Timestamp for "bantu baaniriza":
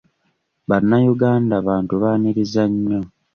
1.67-2.63